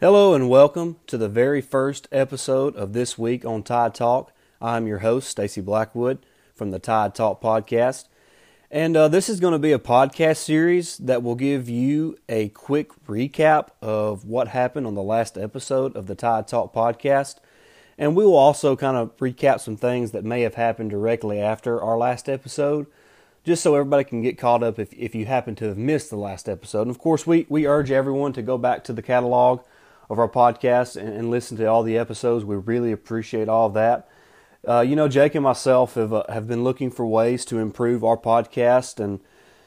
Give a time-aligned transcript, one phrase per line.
[0.00, 4.30] Hello and welcome to the very first episode of this week on Tide Talk.
[4.60, 6.24] I'm your host, Stacy Blackwood
[6.54, 8.04] from the Tide Talk podcast.
[8.70, 12.50] And uh, this is going to be a podcast series that will give you a
[12.50, 17.38] quick recap of what happened on the last episode of the Tide Talk podcast.
[17.98, 21.82] And we will also kind of recap some things that may have happened directly after
[21.82, 22.86] our last episode,
[23.42, 26.16] just so everybody can get caught up if, if you happen to have missed the
[26.16, 26.82] last episode.
[26.82, 29.62] And of course, we, we urge everyone to go back to the catalog
[30.10, 32.44] of our podcast and, and listen to all the episodes.
[32.44, 34.08] We really appreciate all of that.
[34.66, 38.02] Uh, you know, Jake and myself have uh, have been looking for ways to improve
[38.02, 39.20] our podcast, and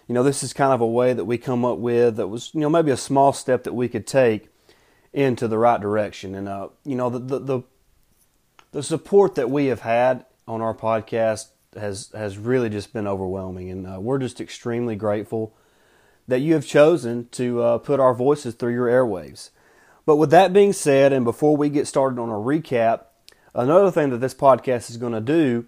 [0.08, 2.54] you know, this is kind of a way that we come up with that was
[2.54, 4.50] you know maybe a small step that we could take
[5.14, 6.36] into the right direction.
[6.36, 7.62] And uh, you know, the, the the
[8.72, 13.70] the support that we have had on our podcast has has really just been overwhelming,
[13.70, 15.56] and uh, we're just extremely grateful
[16.28, 19.50] that you have chosen to uh, put our voices through your airwaves.
[20.06, 23.04] But with that being said, and before we get started on a recap,
[23.54, 25.66] another thing that this podcast is going to do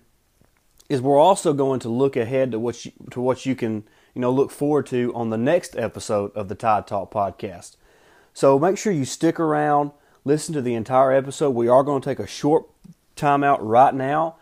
[0.89, 4.21] is we're also going to look ahead to what you, to what you can you
[4.21, 7.75] know look forward to on the next episode of the Tide Talk podcast.
[8.33, 9.91] So make sure you stick around,
[10.25, 11.51] listen to the entire episode.
[11.51, 12.67] We are going to take a short
[13.15, 14.37] timeout right now,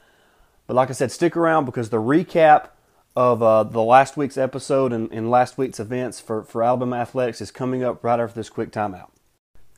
[0.68, 2.70] but like I said, stick around because the recap
[3.16, 7.42] of uh, the last week's episode and, and last week's events for, for Alabama Athletics
[7.42, 9.10] is coming up right after this quick timeout.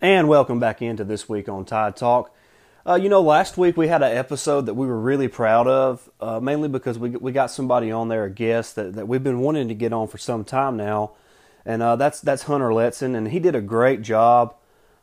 [0.01, 2.35] And welcome back into this week on Tide Talk.
[2.85, 6.09] Uh, you know, last week we had an episode that we were really proud of,
[6.19, 9.39] uh, mainly because we we got somebody on there, a guest that, that we've been
[9.39, 11.11] wanting to get on for some time now,
[11.65, 14.55] and uh, that's that's Hunter Letson, and he did a great job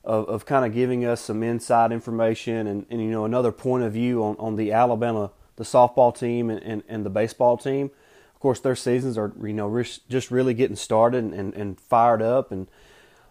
[0.05, 3.84] of, of kind of giving us some inside information and, and you know another point
[3.84, 7.91] of view on, on the Alabama the softball team and, and, and the baseball team.
[8.34, 12.20] Of course, their seasons are you know just really getting started and, and, and fired
[12.20, 12.66] up and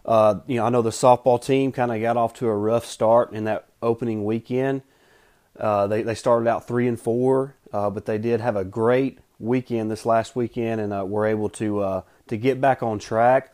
[0.05, 2.86] uh, you know, I know the softball team kind of got off to a rough
[2.86, 4.81] start in that opening weekend.
[5.58, 9.20] Uh, they they started out three and four, uh, but they did have a great
[9.39, 13.54] weekend this last weekend, and uh, were able to uh, to get back on track.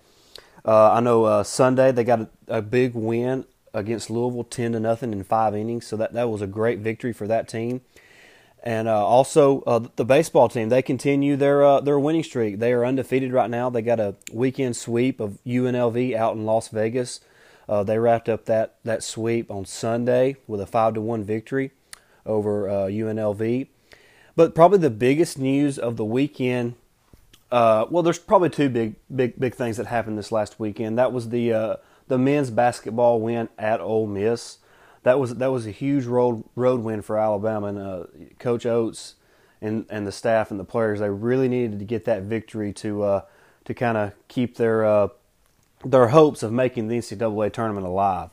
[0.63, 5.13] Uh, I know Sunday they got a, a, big win against Louisville, ten to nothing
[5.13, 7.81] in five innings, so that that was a great victory for that team.
[8.65, 12.57] And uh, also uh, the baseball team, they continue their uh, their winning streak.
[12.57, 13.69] They are undefeated right now.
[13.69, 17.19] They got a weekend sweep of UNLV out in Las Vegas.
[17.69, 21.71] Uh, they wrapped up that, that sweep on Sunday with a five to one victory
[22.25, 23.63] over UNLV.
[23.63, 23.95] Uh,
[24.35, 26.75] but probably the biggest news of the weekend.
[27.51, 30.97] Uh, well, there's probably two big big big things that happened this last weekend.
[30.97, 34.57] That was the the men's basketball win at Ole Miss
[35.05, 38.03] that was that was a huge road road win for Alabama and uh,
[38.39, 39.13] Coach Oats
[39.61, 40.99] and and the staff and the players.
[40.99, 43.21] They really needed to get that victory to uh,
[43.65, 45.09] to kind of keep their uh,
[45.85, 48.31] their hopes of making the NCAA tournament alive.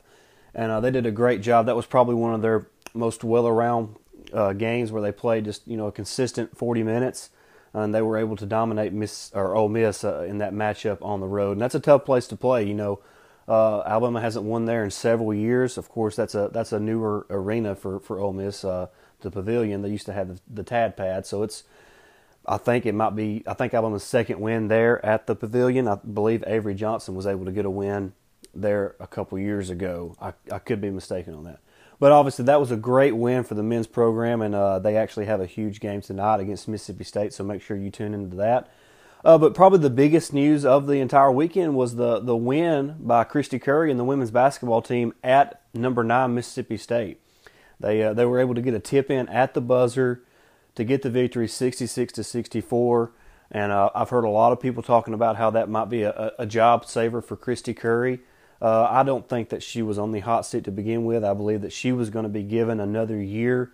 [0.55, 1.67] And uh, they did a great job.
[1.67, 3.97] That was probably one of their most well around
[4.33, 7.29] uh, games where they played just you know a consistent 40 minutes.
[7.75, 11.21] And they were able to dominate Miss or Ole Miss uh, in that matchup on
[11.21, 12.65] the road, and that's a tough place to play.
[12.65, 13.01] You know,
[13.49, 15.77] uh, Alabama hasn't won there in several years.
[15.77, 18.65] Of course, that's a that's a newer arena for for Ole Miss.
[18.65, 18.87] Uh,
[19.21, 21.65] the Pavilion they used to have the, the Tad Pad, so it's.
[22.45, 23.45] I think it might be.
[23.47, 25.87] I think Alabama's second win there at the Pavilion.
[25.87, 28.15] I believe Avery Johnson was able to get a win
[28.53, 30.17] there a couple years ago.
[30.21, 31.61] I, I could be mistaken on that,
[32.01, 35.27] but obviously that was a great win for the men's program, and uh, they actually
[35.27, 37.33] have a huge game tonight against Mississippi State.
[37.33, 38.69] So make sure you tune into that.
[39.25, 43.23] Uh, but probably the biggest news of the entire weekend was the, the win by
[43.25, 47.21] Kristy Curry and the women's basketball team at number nine Mississippi State.
[47.79, 50.23] They uh, they were able to get a tip in at the buzzer
[50.75, 53.13] to get the victory, 66 to 64.
[53.51, 56.33] And uh, I've heard a lot of people talking about how that might be a,
[56.39, 58.21] a job saver for Kristy Curry.
[58.61, 61.25] Uh, I don't think that she was on the hot seat to begin with.
[61.25, 63.73] I believe that she was going to be given another year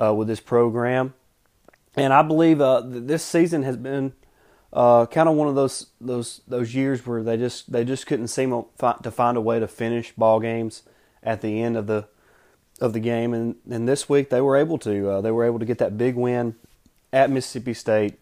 [0.00, 1.14] uh, with this program.
[1.96, 4.12] And I believe uh, this season has been
[4.72, 8.28] uh, kind of one of those those those years where they just they just couldn't
[8.28, 10.82] seem to find a way to finish ball games
[11.22, 12.06] at the end of the
[12.80, 15.10] of the game, and and this week they were able to.
[15.10, 16.54] Uh, they were able to get that big win
[17.12, 18.18] at Mississippi State,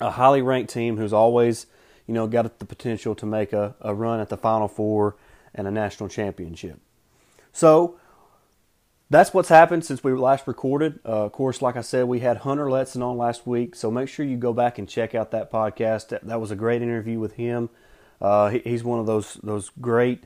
[0.00, 1.66] a highly ranked team who's always
[2.06, 5.16] you know got the potential to make a, a run at the Final Four
[5.54, 6.78] and a national championship.
[7.52, 7.98] So
[9.12, 10.98] that's what's happened since we last recorded.
[11.04, 14.08] Uh, of course, like I said, we had Hunter Letson on last week, so make
[14.08, 16.08] sure you go back and check out that podcast.
[16.08, 17.68] That, that was a great interview with him.
[18.22, 20.24] Uh, he, he's one of those those great,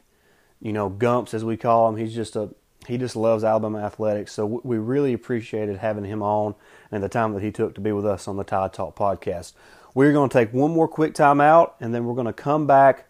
[0.60, 1.96] you know, gumps as we call him.
[1.96, 2.50] He's just a
[2.86, 4.32] he just loves Alabama athletics.
[4.32, 6.54] So we really appreciated having him on
[6.92, 9.52] and the time that he took to be with us on the Tide Talk podcast.
[9.94, 12.68] We're going to take one more quick time out, and then we're going to come
[12.68, 13.08] back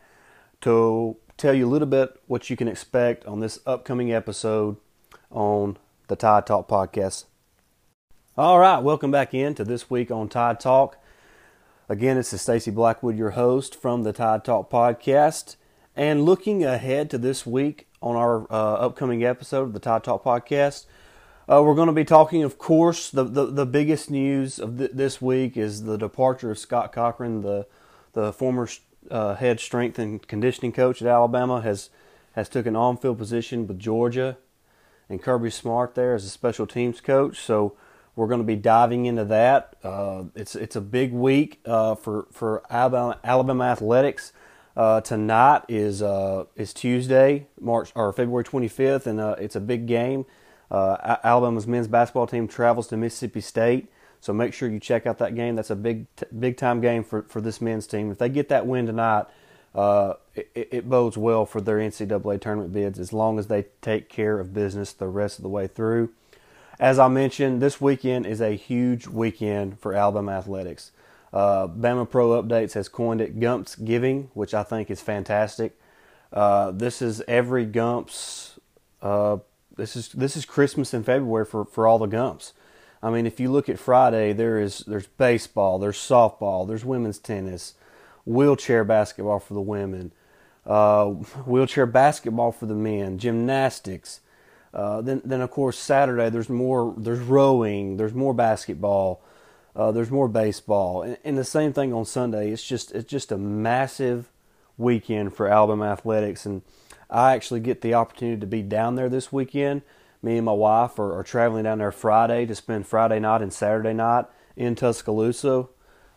[0.62, 4.78] to tell you a little bit what you can expect on this upcoming episode
[5.30, 5.76] on
[6.08, 7.24] the Tide Talk podcast.
[8.36, 10.98] All right, welcome back in to this week on Tide Talk.
[11.88, 15.56] Again, this is Stacy Blackwood, your host from the Tide Talk podcast.
[15.94, 20.24] And looking ahead to this week on our uh, upcoming episode of the Tide Talk
[20.24, 20.86] podcast,
[21.48, 24.90] uh, we're going to be talking, of course, the, the, the biggest news of th-
[24.92, 27.66] this week is the departure of Scott Cochran, the
[28.14, 28.66] the former
[29.10, 31.90] uh, head strength and conditioning coach at Alabama, has
[32.32, 34.38] has took an on-field position with Georgia,
[35.08, 37.40] and Kirby Smart there as a special teams coach.
[37.40, 37.76] So
[38.14, 39.76] we're going to be diving into that.
[39.82, 44.32] Uh, it's it's a big week uh, for for Alabama, Alabama athletics.
[44.76, 49.86] Uh, tonight is uh, is Tuesday, March or February 25th, and uh, it's a big
[49.86, 50.26] game.
[50.70, 53.88] Uh, Alabama's men's basketball team travels to Mississippi State,
[54.20, 55.54] so make sure you check out that game.
[55.54, 56.06] That's a big
[56.38, 58.10] big time game for, for this men's team.
[58.10, 59.26] If they get that win tonight,
[59.76, 64.08] uh, it, it, bodes well for their NCAA tournament bids as long as they take
[64.08, 66.10] care of business the rest of the way through.
[66.80, 70.92] As I mentioned, this weekend is a huge weekend for Alabama athletics.
[71.30, 75.78] Uh, Bama Pro Updates has coined it Gumps Giving, which I think is fantastic.
[76.32, 78.58] Uh, this is every Gumps.
[79.02, 79.38] Uh,
[79.76, 82.54] this is this is Christmas in February for, for all the Gumps.
[83.02, 87.18] I mean, if you look at Friday, there is there's baseball, there's softball, there's women's
[87.18, 87.74] tennis,
[88.26, 90.12] wheelchair basketball for the women,
[90.66, 94.20] uh, wheelchair basketball for the men, gymnastics.
[94.74, 96.94] Uh, then, then of course Saturday there's more.
[96.98, 97.96] There's rowing.
[97.96, 99.22] There's more basketball.
[99.74, 102.50] Uh, there's more baseball, and, and, the same thing on Sunday.
[102.50, 104.30] It's just it's just a massive
[104.78, 106.62] weekend for Alabama athletics, and
[107.10, 109.82] I actually get the opportunity to be down there this weekend.
[110.22, 113.52] Me and my wife are, are traveling down there Friday to spend Friday night and
[113.52, 114.24] Saturday night
[114.56, 115.68] in Tuscaloosa.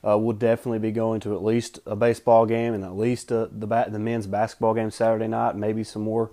[0.06, 3.48] Uh, we'll definitely be going to at least a baseball game and at least uh,
[3.52, 5.56] the the men's basketball game Saturday night.
[5.56, 6.32] Maybe some more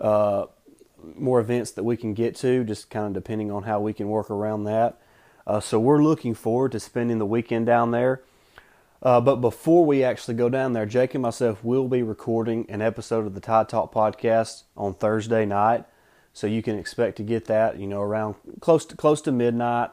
[0.00, 0.46] uh,
[1.16, 4.08] more events that we can get to, just kind of depending on how we can
[4.08, 4.98] work around that.
[5.46, 8.22] Uh, so we're looking forward to spending the weekend down there.
[9.00, 12.82] Uh, but before we actually go down there, Jake and myself will be recording an
[12.82, 15.84] episode of the Tide Talk podcast on Thursday night.
[16.32, 19.90] So you can expect to get that, you know, around close to close to midnight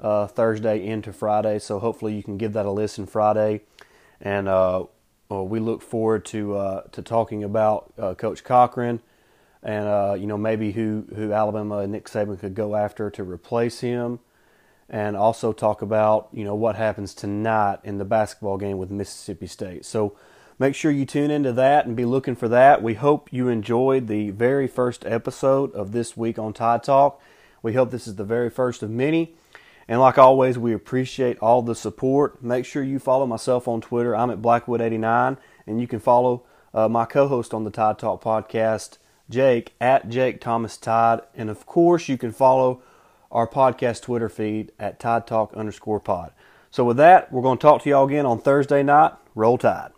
[0.00, 1.58] uh, Thursday into Friday.
[1.58, 3.62] So hopefully you can give that a listen Friday,
[4.20, 4.84] and uh,
[5.28, 9.00] well, we look forward to uh, to talking about uh, Coach Cochran
[9.62, 13.24] and uh, you know maybe who who Alabama and Nick Saban could go after to
[13.24, 14.20] replace him
[14.88, 19.48] and also talk about you know what happens tonight in the basketball game with Mississippi
[19.48, 19.84] State.
[19.84, 20.16] So
[20.58, 22.82] make sure you tune into that and be looking for that.
[22.82, 27.20] We hope you enjoyed the very first episode of this week on Tide Talk.
[27.60, 29.34] We hope this is the very first of many.
[29.88, 32.42] And like always, we appreciate all the support.
[32.42, 34.16] Make sure you follow myself on Twitter.
[34.16, 35.36] I'm at Blackwood89,
[35.66, 36.42] and you can follow
[36.74, 38.98] uh, my co-host on the Tide Talk podcast,
[39.30, 42.82] Jake at Jake Thomas Tide, and of course you can follow
[43.30, 46.32] our podcast Twitter feed at Tide Talk underscore pod.
[46.70, 49.12] So with that, we're going to talk to y'all again on Thursday night.
[49.34, 49.95] Roll Tide.